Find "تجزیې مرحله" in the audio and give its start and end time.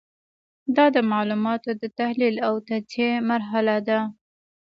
2.67-3.75